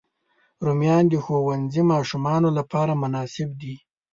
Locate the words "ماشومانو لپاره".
1.93-2.93